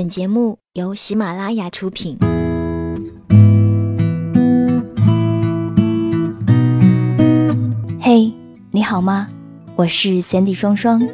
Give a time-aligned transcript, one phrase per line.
[0.00, 2.16] 本节目由喜马拉雅出品。
[8.00, 8.32] 嘿，
[8.70, 9.28] 你好吗？
[9.76, 11.06] 我是 Sandy 双双，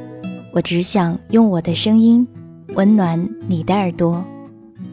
[0.52, 2.24] 我只想用我的声音
[2.76, 4.24] 温暖你的耳朵。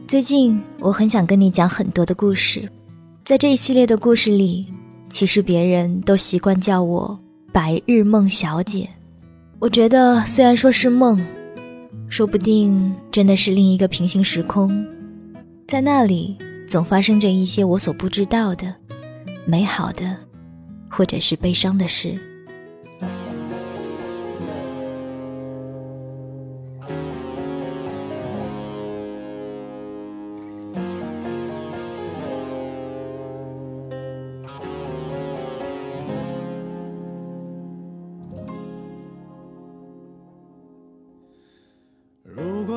[0.08, 2.68] 最近我很想跟你讲很多的故事，
[3.24, 4.66] 在这一系列的故事里，
[5.08, 7.20] 其实别人都习惯叫我
[7.52, 8.90] 白日梦小姐。
[9.60, 11.24] 我觉得虽然说是梦。
[12.14, 14.86] 说不定真的是另一个平行时空，
[15.68, 18.72] 在那里总发生着一些我所不知道的
[19.48, 20.16] 美好的，
[20.88, 22.16] 或者是悲伤的事。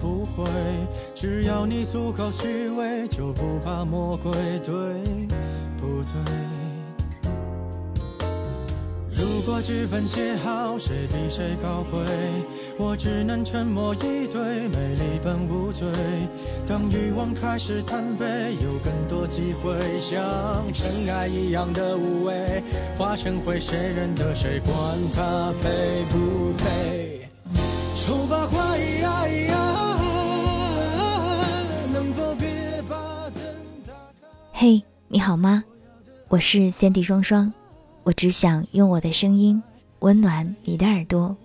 [0.00, 0.44] 不会。
[1.14, 4.74] 只要你足够虚伪，就不怕魔鬼，对
[5.78, 6.14] 不对？
[9.16, 12.00] 如果剧本写好，谁比谁高贵？
[12.76, 15.86] 我只能沉默以对，美丽本无罪。
[16.66, 18.24] 当欲望开始贪杯，
[18.62, 20.16] 有更多机会，像
[20.72, 22.62] 尘埃一样的无畏，
[22.98, 24.58] 化成灰，谁认得谁？
[24.60, 24.74] 管
[25.12, 26.93] 他配不配？
[34.66, 35.62] 嘿，你好吗？
[36.28, 37.52] 我是三 D 双双。
[38.02, 39.62] 我只想用我的声音
[39.98, 41.36] 温暖你的耳朵，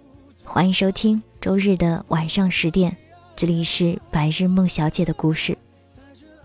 [0.45, 2.95] 欢迎收听周日的晚上十点，
[3.35, 5.57] 这里是白日梦小姐的故事。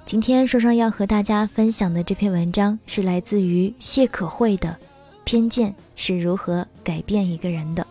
[0.04, 4.70] 今天双双要和大家分享的这篇文章是来自于谢可慧的
[5.22, 7.84] 《偏见是如何改变一个人的》。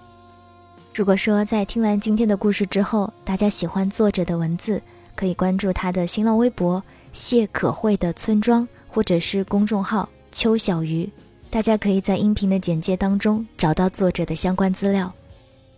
[0.94, 4.82] 如果说在听完今天的故事之后，大家喜欢作者的文字，
[5.16, 11.10] 可以关注他的新浪微博“谢可慧的村庄”或者是公众号“邱小鱼”。
[11.50, 15.14] 大家可以在音频的简介当中找到作者的相关资料。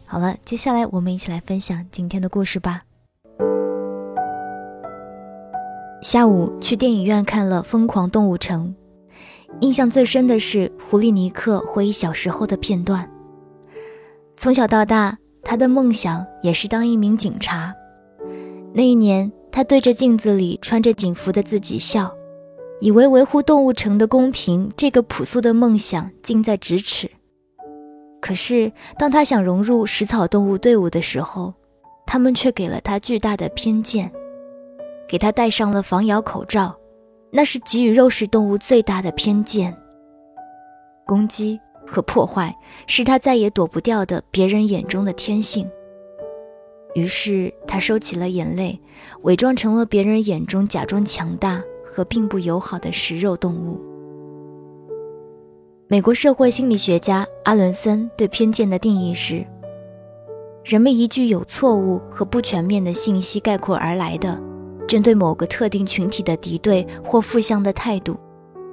[0.06, 2.82] 好了，接下来我们一起来分享今天的故事吧。
[6.02, 8.74] 下午去电影院看了《疯狂动物城》，
[9.60, 13.10] 印象最深的是狐狸尼克回忆小时候的片段。
[14.38, 17.74] 从小到大，他的梦想也是当一名警察。
[18.74, 22.14] 那一年，他对着镜子里穿着警服的自己笑。
[22.82, 27.10] 以为维护动物城的公平这个朴素的梦想近在咫尺，
[28.20, 31.54] 可是当他想融入食草动物队伍的时候，
[32.06, 34.12] 他们却给了他巨大的偏见，
[35.08, 36.76] 给他戴上了防咬口罩，
[37.32, 39.74] 那是给予肉食动物最大的偏见。
[41.08, 42.54] 攻击和破坏
[42.88, 45.66] 是他再也躲不掉的别人眼中的天性。
[46.96, 48.80] 于是他收起了眼泪，
[49.22, 51.62] 伪装成了别人眼中假装强大。
[51.96, 53.80] 和并不友好的食肉动物。
[55.88, 59.46] 美国社会心理学家阿伦森对偏见的定义是：
[60.66, 64.38] 人们依据有错误和不全面的信息概括而来的，
[64.86, 68.20] 针对某个特定群体的敌对或负向的态度，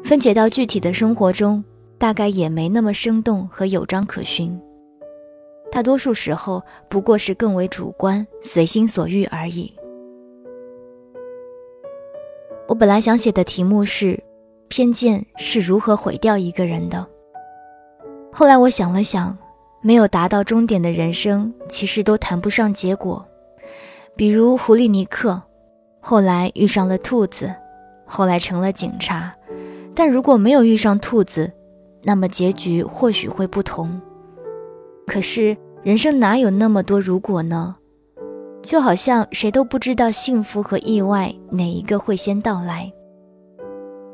[0.03, 1.63] 分解到具体的生活中，
[1.99, 4.61] 大概也没那么生动和有章可循。
[5.73, 9.73] 大多数时候不过是更为主观、随心所欲而已。
[12.69, 14.23] 我本来想写的题目是：
[14.69, 17.07] 偏见是如何毁掉一个人的。
[18.31, 19.37] 后来我想了想，
[19.81, 23.27] 没有达到终点的人生，其实都谈不上结果。
[24.15, 25.41] 比如狐狸尼克，
[26.01, 27.51] 后来遇上了兔子，
[28.05, 29.35] 后来成了警察。
[29.95, 31.51] 但如果没有遇上兔子，
[32.03, 33.99] 那么结局或许会不同。
[35.07, 37.77] 可是人生哪有那么多如果呢？
[38.63, 42.91] 就好像谁都不知道幸福和意外哪一个会先到来。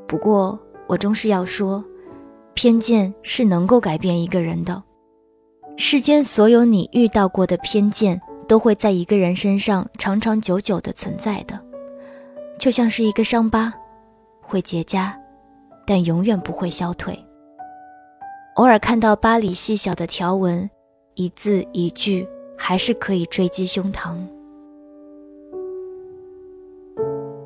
[0.07, 0.59] 不过
[0.89, 1.85] 我终是要说，
[2.55, 4.83] 偏见是能够改变一个人的。
[5.77, 8.19] 世间所有你遇到过的偏见，
[8.49, 11.61] 都会在一个人身上长长久久的存在的，
[12.59, 13.73] 就像是一个伤疤，
[14.41, 15.13] 会结痂，
[15.87, 17.17] 但永远不会消退。
[18.57, 20.69] 偶尔看到疤里细小的条纹，
[21.19, 22.25] 一字一句，
[22.57, 24.17] 还是可以坠击胸膛。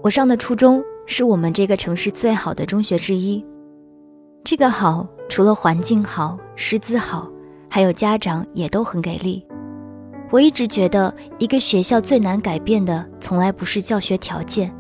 [0.03, 3.43] 我上的初中是我们这个城市最好的中学之一。
[4.45, 7.33] 这个好，除了环境好、师资好，
[7.71, 9.43] 还有家长也都很给力。
[10.31, 14.71] 我一直觉得，一个学校最难改变的，从来不是教学条件，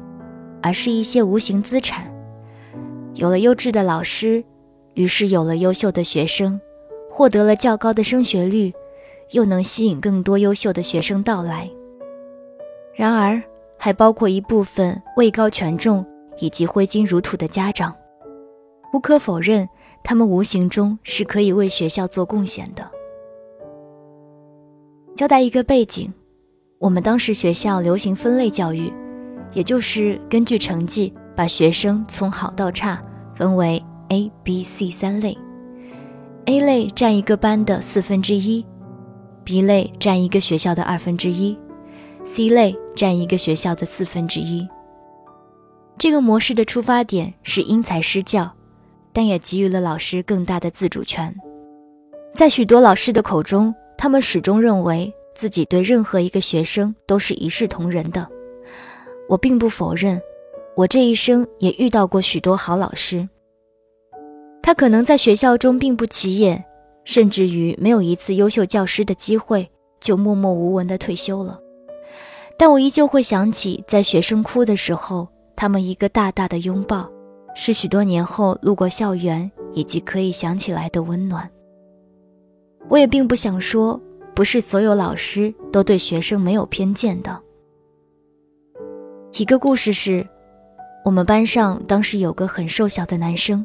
[0.62, 2.12] 而是一些无形资产。
[3.14, 4.44] 有了优质的老师，
[4.92, 6.60] 于是有了优秀的学生，
[7.10, 8.70] 获得了较高的升学率，
[9.32, 11.68] 又能吸引更多优秀的学生到来。
[12.94, 13.42] 然而，
[13.76, 16.06] 还包括一部分位高权重
[16.38, 17.94] 以及挥金如土的家长，
[18.92, 19.68] 无可否认，
[20.04, 22.88] 他们无形中是可以为学校做贡献的。
[25.14, 26.12] 交代一个背景，
[26.78, 28.92] 我们当时学校流行分类教育，
[29.52, 33.02] 也就是根据成绩把学生从好到差
[33.34, 35.36] 分为 A、B、C 三类
[36.46, 38.64] ，A 类占一个班的四分之一
[39.44, 41.56] ，B 类占一个学校的二分之一。
[42.24, 44.68] C 类占一个学校的四分之一。
[45.98, 48.52] 这个模式的出发点是因材施教，
[49.12, 51.34] 但也给予了老师更大的自主权。
[52.32, 58.26] 在许多老师的口中，他们始终认为自己对任何一个学生都是一视同仁的。
[59.28, 60.20] 我并不否认，
[60.76, 63.28] 我这一生也遇到过许多好老师。
[64.62, 66.64] 他可能在学校中并不起眼，
[67.04, 69.70] 甚至于没有一次优秀教师的机会，
[70.00, 71.58] 就默默无闻的退休了。
[72.58, 75.26] 但我依旧会想起，在学生哭的时候，
[75.56, 77.10] 他们一个大大的拥抱，
[77.54, 81.50] 是许多年后路过校园以及可以想起来的温暖。
[82.88, 84.00] 我也并不想说，
[84.34, 87.40] 不是所有老师都对学生没有偏见的。
[89.38, 90.26] 一个故事是，
[91.04, 93.64] 我们班上当时有个很瘦小的男生，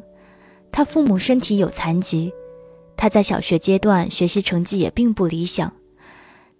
[0.72, 2.32] 他父母身体有残疾，
[2.98, 5.72] 他在小学阶段学习成绩也并不理想，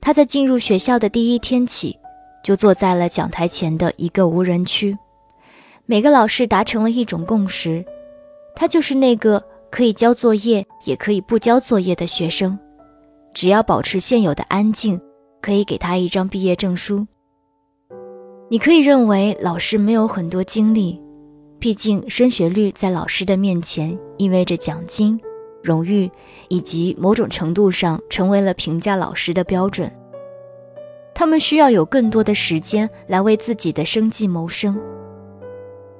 [0.00, 1.98] 他在进入学校的第一天起。
[2.44, 4.96] 就坐在了讲台前的一个无人区，
[5.86, 7.84] 每个老师达成了一种共识，
[8.54, 12.56] 他就是那个可以交作业也可以不交作业的学生，
[13.34, 14.98] 只要保持现有的安静，
[15.42, 17.06] 可以给他一张毕业证书。
[18.48, 20.98] 你可以认为老师没有很多精力，
[21.58, 25.20] 毕竟升学率在老师的面前意味着奖金、
[25.68, 26.10] 荣誉
[26.48, 29.92] 以及某种程度上成为了评价老师的标准。
[31.14, 34.80] 他们需要有更多的时间来为自己的生计谋生。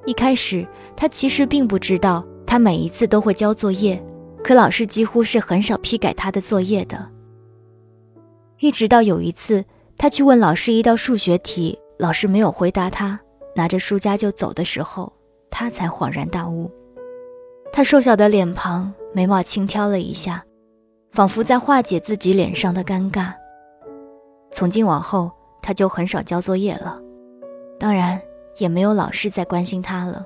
[0.05, 4.01] 一开始，他其实并不知道，他每一次都会交作业，
[4.43, 7.07] 可老师几乎是很少批改他的作业的。
[8.59, 9.63] 一直到有一次，
[9.97, 13.19] 他去问老师一道数学题，老师没有回答他，
[13.55, 15.13] 拿着书夹就走的时候，
[15.51, 16.71] 他才恍然大悟。
[17.71, 20.43] 他瘦小的脸庞，眉毛轻挑了一下，
[21.11, 23.33] 仿佛在化解自己脸上的尴尬。
[24.51, 26.99] 从今往后，他就很少交作业了，
[27.79, 28.19] 当然
[28.57, 30.25] 也没有老师再关心他了。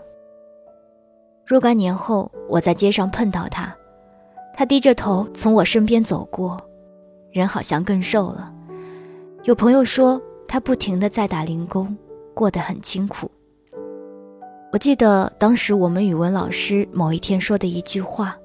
[1.46, 3.76] 若干年后，我在街上碰到他，
[4.54, 6.60] 他低着头从我身边走过，
[7.32, 8.52] 人好像更瘦了。
[9.44, 11.96] 有朋友说他不停地在打零工，
[12.34, 13.30] 过得很清苦。
[14.74, 18.36] 我记得当时我们语文老师某一天说的一句话：“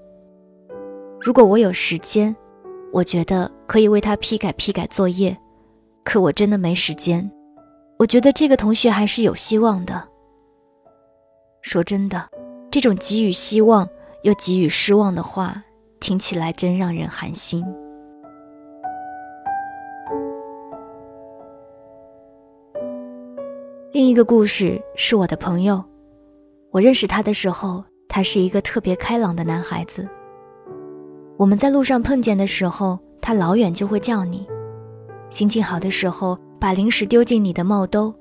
[1.19, 2.37] 如果我有时间，
[2.93, 5.35] 我觉得可以为他批改批改作业。”
[6.05, 7.31] 可我真的没时间。
[7.99, 10.07] 我觉得这个同学还是有希望的。
[11.63, 12.29] 说真的，
[12.71, 13.89] 这种给予希望
[14.21, 15.65] 又给予失望的话，
[15.99, 17.65] 听起来真让人寒心。
[23.93, 25.83] 另一个故事是我的朋友，
[26.71, 30.07] 我认识他的时候，他是一个特别开朗的男孩子。
[31.39, 34.47] 我们在路上碰见的时候，他老远就会叫你。
[35.31, 38.15] 心情好的时候，把零食丢进你的帽兜。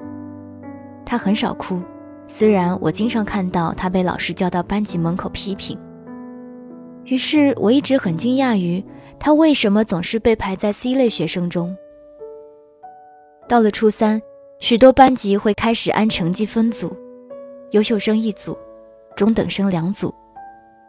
[1.06, 1.82] 他很少哭，
[2.25, 5.77] 虽然我经常看到他被老师叫到班级门口批评。
[7.04, 8.84] 于是我一直很惊讶于
[9.20, 11.75] 他为什么总是被排在 C 类学生中。
[13.48, 14.22] 到了初三，
[14.60, 16.96] 许多班级会开始按成绩分组，
[17.72, 18.58] 优秀生一组，
[19.16, 20.14] 中等生两组，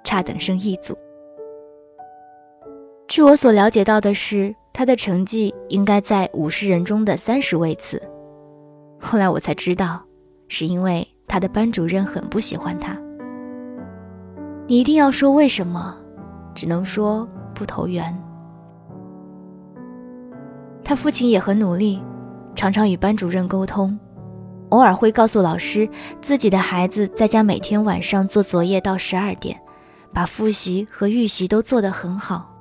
[0.05, 0.97] 差等生一组。
[3.09, 8.01] 据我所了解到的是，他的成绩应该在五十人中的三十位次。
[9.01, 10.05] 后来我才知道，
[10.47, 12.97] 是因为他的班主任很不喜欢他。
[14.69, 15.99] 你一定要说为什么？
[16.55, 18.17] 只能说不投缘。
[20.85, 22.01] 他父亲也很努力。
[22.55, 23.97] 常常与班主任沟通，
[24.71, 25.89] 偶尔会告诉老师
[26.21, 29.59] 自己的孩子在家每天晚上做作业到十二点，
[30.13, 32.55] 把复习和预习都做得很好。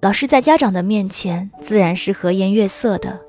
[0.00, 3.20] 老师在家长的面前自然是和颜悦色的，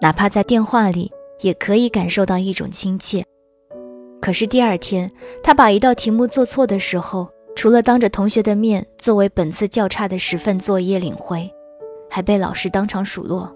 [0.00, 3.24] 哪怕在电话里也可以感受到一种亲切。
[4.20, 5.10] 可是第二天，
[5.42, 11.50] 他把一道题目做错的时候，除了当着同学的面作为本次较差的十份作业领回，
[12.08, 13.52] 还被老师当场数落。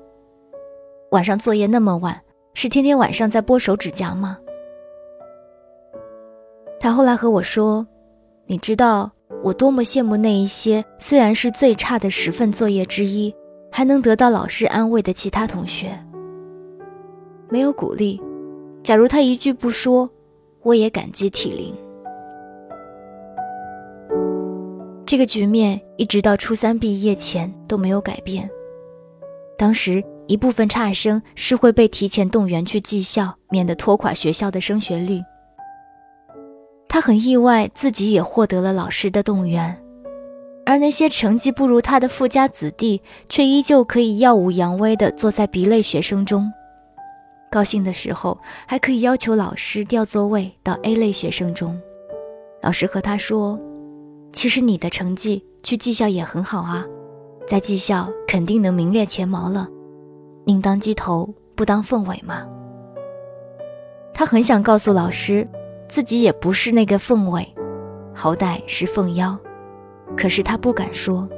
[1.13, 2.21] 晚上作业那么晚，
[2.59, 4.39] 是天天晚上在剥手指甲吗？
[6.81, 7.87] 他后来和我说
[8.49, 13.35] ：“你知道我多么羡慕那一些虽然是最差的十份作业之一，
[13.71, 16.03] 还能得到老师安慰的其他同学。
[17.51, 18.19] 没有鼓励，
[18.83, 20.09] 假如他一句不说，
[20.63, 21.75] 我也感激涕零。”
[25.05, 28.49] 这个局面一直到初三毕业前都没有改变。
[29.59, 30.03] 当时。
[30.27, 35.23] 一部分差生是会被提前动员去技校，免得拖垮学校的升学率。
[36.89, 39.81] 他很意外，自己也获得了老师的动员，
[40.65, 46.51] 而那些成绩不如他的富家子弟，却依旧可以耀武扬威地坐在 B 类学生中。
[47.51, 51.79] 高兴的时候，还可以要求老师调座位到 A 类学生中。
[52.63, 53.61] 老师和他说
[54.33, 56.85] ：“其实你的成绩去技校也很好啊，
[57.47, 59.69] 在技校肯定能名列前茅了。”
[60.49, 62.47] 宁当鸡头，不当凤尾吗？
[64.15, 65.45] 他很想告诉老师，
[65.89, 67.45] 自己也不是那个凤尾，
[68.15, 69.37] 好歹是凤腰，
[70.17, 71.29] 可是他不敢说，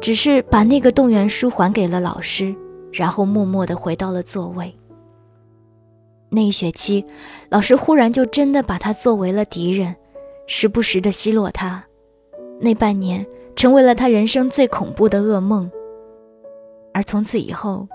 [0.00, 2.54] 只是把那个动员书还给了老师，
[2.92, 4.72] 然后默默地回到了座位。
[6.30, 7.04] 那一学期，
[7.50, 9.96] 老师忽然就真的把他作为了敌人，
[10.46, 11.82] 时不时地奚落他。
[12.60, 13.26] 那半年
[13.56, 15.68] 成为了他人生最恐怖的噩梦，
[16.94, 17.88] 而从此以后。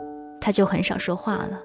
[0.43, 1.57] 他就很少说话了，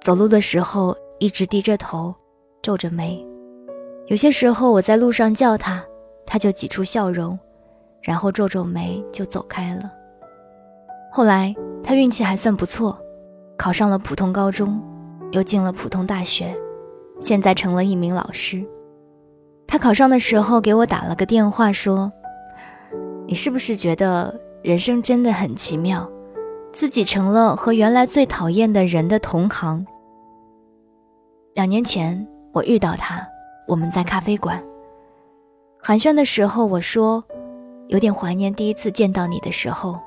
[0.00, 2.14] 走路的时候一直低着头，
[2.62, 3.26] 皱着眉。
[4.06, 5.82] 有些时候我在路上叫他，
[6.24, 7.36] 他就挤出笑容，
[8.00, 9.90] 然后皱皱眉就走开了。
[11.10, 12.96] 后来他运气还算不错，
[13.58, 14.80] 考上了普通高中，
[15.32, 16.56] 又进了普通大学，
[17.20, 18.64] 现在成了一名老师。
[19.66, 22.12] 他考上的时候给我打了个电话，说
[23.26, 26.08] ：“你是不是觉得人生真的很奇妙？”
[26.72, 29.84] 自己成了和原来最讨厌的人的同行。
[31.54, 33.26] 两年前我遇到他，
[33.66, 34.62] 我们在咖啡馆
[35.82, 37.22] 寒暄的时候，我说
[37.88, 39.98] 有点怀念第一次见到你的时候，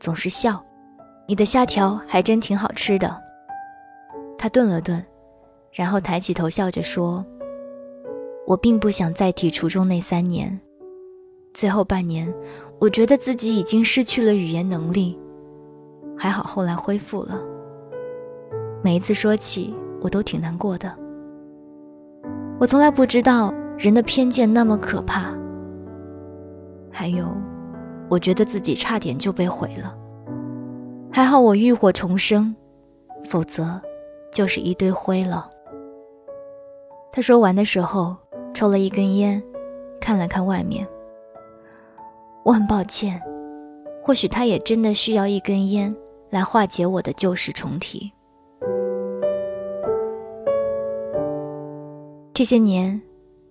[0.00, 0.62] 总是笑。
[1.28, 3.20] 你的虾条还真挺好吃的。
[4.38, 5.04] 他顿了顿，
[5.72, 7.24] 然后抬起头笑着说
[8.46, 10.58] ：“我并不想再提初中那三年，
[11.52, 12.32] 最后半年，
[12.78, 15.18] 我觉得自己已经失去了语言能力。”
[16.16, 17.40] 还好，后来恢复了。
[18.82, 20.92] 每一次说起，我都挺难过的。
[22.58, 25.34] 我从来不知道人的偏见那么可怕。
[26.90, 27.26] 还有，
[28.08, 29.94] 我觉得自己差点就被毁了。
[31.12, 32.54] 还好我浴火重生，
[33.24, 33.80] 否则
[34.32, 35.50] 就是一堆灰了。
[37.12, 38.16] 他说完的时候，
[38.54, 39.42] 抽了一根烟，
[40.00, 40.86] 看了看外面。
[42.44, 43.20] 我很抱歉，
[44.02, 45.94] 或许他也真的需要一根烟。
[46.36, 48.12] 来化解我的旧事重提。
[52.34, 53.00] 这些年，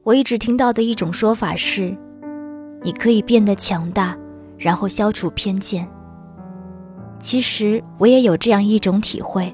[0.04, 1.98] 我一直听到的一种说法是：
[2.84, 4.16] 你可以变得强大，
[4.60, 5.88] 然后消除偏见。
[7.20, 9.52] 其实我也有这样一种体会，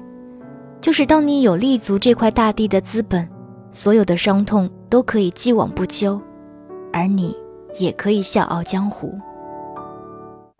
[0.82, 3.26] 就是当你有立足这块大地的资本，
[3.70, 6.20] 所有的伤痛都可以既往不咎，
[6.92, 7.34] 而你
[7.78, 9.18] 也可以笑傲江湖。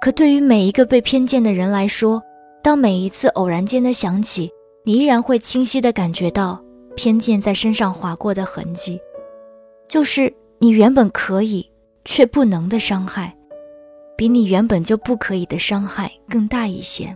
[0.00, 2.22] 可对于每一个被偏见的人来说，
[2.62, 4.48] 当每一次偶然间的想起，
[4.84, 6.62] 你依然会清晰的感觉到
[6.94, 9.00] 偏见在身上划过的痕迹，
[9.88, 11.68] 就是你原本可以
[12.04, 13.36] 却不能的伤害，
[14.16, 17.14] 比你原本就不可以的伤害更大一些。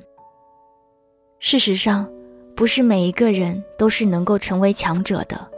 [1.39, 2.11] 事实上，
[2.57, 5.49] 不是每一个人都是能够成为强者的，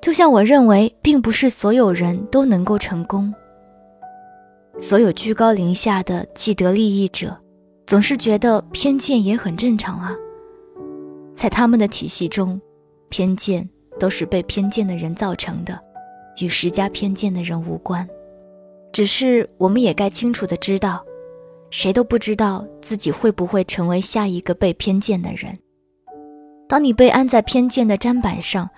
[0.00, 3.34] 就像我认为，并不是所有人都能够成功，
[4.78, 7.36] 所有居高临下的既得利益者，
[7.88, 10.14] 总是觉得偏见也很正常啊。
[11.34, 12.60] 在他们的体系中，
[13.08, 13.66] 偏见
[13.98, 15.80] 都是被偏见的人造成的，
[16.38, 18.06] 与施加偏见的人无关。
[18.92, 21.02] 只是我们也该清楚的知道，
[21.70, 25.58] 谁都不知道自己会不会成为下一个被偏见的人。
[26.68, 28.68] 当你被安在偏见的砧板上，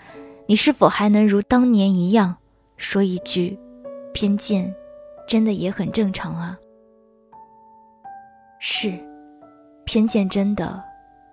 [0.47, 2.37] 你是否还能如当年一样
[2.77, 3.59] 说一句
[4.15, 4.73] ：“偏见，
[5.27, 6.57] 真的也很正常啊？”
[8.63, 8.93] 是，
[9.87, 10.85] 偏见真的，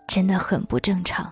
[0.08, 1.30] 真的很不正常。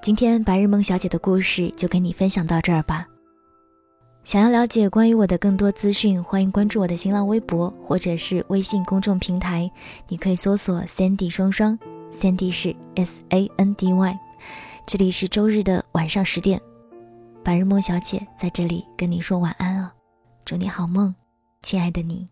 [0.00, 3.06] 今天白日梦小姐的故事就给你分享到这儿吧。
[4.24, 9.68] 想要了解关于我的更多资讯，欢迎关注我的新浪微博或者是微信公众平台，
[10.06, 11.76] 你可以搜索 Sandy 双双
[12.12, 14.18] ，Sandy 是 S A N D Y。
[14.86, 16.60] 这里是周日的晚上十点，
[17.42, 19.92] 白日梦小姐在这里跟你说晚安了，
[20.44, 21.12] 祝你好梦，
[21.60, 22.31] 亲爱的你。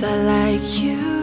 [0.00, 1.17] I like you.